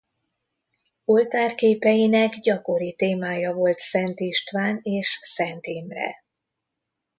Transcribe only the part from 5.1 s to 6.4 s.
Szent Imre.